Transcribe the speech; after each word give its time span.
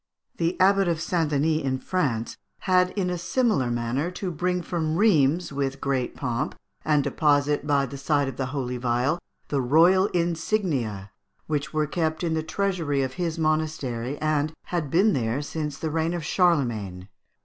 The 0.37 0.59
abbot 0.59 0.87
of 0.87 0.99
St. 0.99 1.29
Denis 1.29 1.61
in 1.63 1.77
France 1.77 2.35
had 2.61 2.89
in 2.97 3.11
a 3.11 3.19
similar 3.19 3.69
manner 3.69 4.09
to 4.09 4.31
bring 4.31 4.63
from 4.63 4.95
Rheims 4.95 5.53
with 5.53 5.79
great 5.79 6.15
pomp, 6.15 6.55
and 6.83 7.03
deposit 7.03 7.67
by 7.67 7.85
the 7.85 7.99
side 7.99 8.27
of 8.27 8.35
the 8.35 8.47
holy 8.47 8.77
vial, 8.77 9.19
the 9.49 9.61
royal 9.61 10.07
insignia, 10.07 11.11
which 11.45 11.71
were 11.71 11.85
kept 11.85 12.23
in 12.23 12.33
the 12.33 12.41
treasury 12.41 13.03
of 13.03 13.13
his 13.21 13.37
monastery, 13.37 14.17
and 14.17 14.53
had 14.63 14.89
been 14.89 15.13
there 15.13 15.39
since 15.43 15.77
the 15.77 15.91
reign 15.91 16.15
of 16.15 16.25
Charlemagne. 16.25 17.07